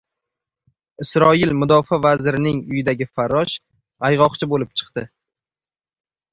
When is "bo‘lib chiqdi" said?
4.57-5.09